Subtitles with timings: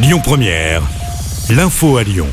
[0.00, 0.82] Lyon Première,
[1.50, 2.28] l'info à Lyon.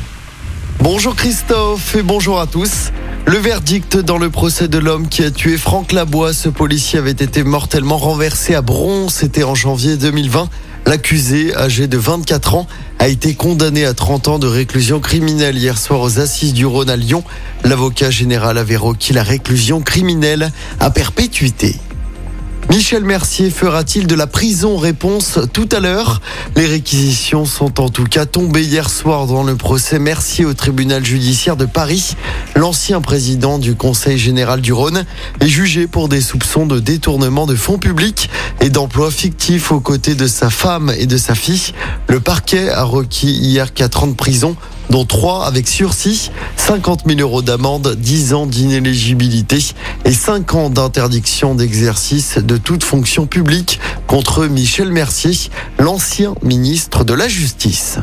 [0.78, 2.92] Bonjour Christophe et bonjour à tous.
[3.26, 7.10] Le verdict dans le procès de l'homme qui a tué Franck Labois, ce policier avait
[7.10, 10.48] été mortellement renversé à Bron, c'était en janvier 2020.
[10.86, 12.68] L'accusé, âgé de 24 ans,
[13.00, 16.88] a été condamné à 30 ans de réclusion criminelle hier soir aux assises du Rhône
[16.88, 17.24] à Lyon.
[17.64, 21.74] L'avocat général avait requis la réclusion criminelle à perpétuité.
[22.68, 26.20] Michel Mercier fera-t-il de la prison Réponse tout à l'heure?
[26.56, 31.04] Les réquisitions sont en tout cas tombées hier soir dans le procès Mercier au tribunal
[31.04, 32.16] judiciaire de Paris.
[32.56, 35.04] L'ancien président du Conseil général du Rhône
[35.40, 38.28] est jugé pour des soupçons de détournement de fonds publics
[38.60, 41.72] et d'emploi fictif aux côtés de sa femme et de sa fille.
[42.08, 44.56] Le parquet a requis hier 4 ans de prison
[44.90, 49.58] dont 3 avec sursis, 50 000 euros d'amende, 10 ans d'inéligibilité
[50.04, 55.32] et 5 ans d'interdiction d'exercice de toute fonction publique contre Michel Mercier,
[55.78, 57.98] l'ancien ministre de la Justice.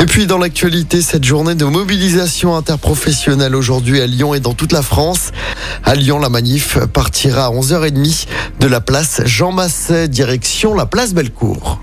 [0.00, 4.72] Et puis dans l'actualité, cette journée de mobilisation interprofessionnelle aujourd'hui à Lyon et dans toute
[4.72, 5.30] la France.
[5.84, 8.26] À Lyon, la manif partira à 11h30
[8.60, 11.79] de la place Jean Masset, direction la place Bellecour.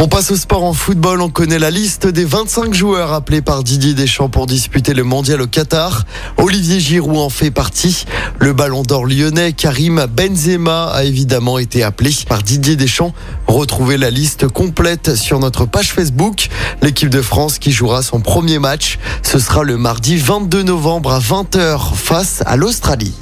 [0.00, 1.20] On passe au sport en football.
[1.20, 5.42] On connaît la liste des 25 joueurs appelés par Didier Deschamps pour disputer le mondial
[5.42, 6.04] au Qatar.
[6.36, 8.04] Olivier Giroud en fait partie.
[8.38, 13.12] Le ballon d'or lyonnais Karim Benzema a évidemment été appelé par Didier Deschamps.
[13.48, 16.48] Retrouvez la liste complète sur notre page Facebook.
[16.80, 21.18] L'équipe de France qui jouera son premier match, ce sera le mardi 22 novembre à
[21.18, 23.14] 20h face à l'Australie.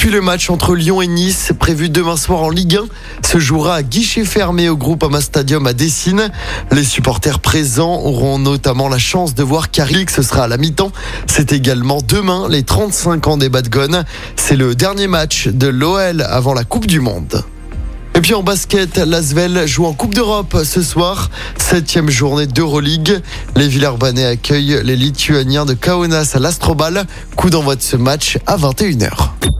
[0.00, 2.78] Puis le match entre Lyon et Nice, prévu demain soir en Ligue
[3.22, 6.30] 1, se jouera à guichet fermé au groupe Ama Stadium à Dessine.
[6.72, 10.90] Les supporters présents auront notamment la chance de voir Carrick, ce sera à la mi-temps.
[11.26, 14.06] C'est également demain les 35 ans des Badgones.
[14.36, 17.44] C'est le dernier match de l'OL avant la Coupe du Monde.
[18.14, 21.28] Et puis en basket, l'Asvel joue en Coupe d'Europe ce soir,
[21.58, 23.20] septième journée d'Euroleague.
[23.54, 27.04] Les Villeurbanais accueillent les Lituaniens de Kaunas à l'Astrobal.
[27.36, 29.59] Coup d'envoi de ce match à 21h.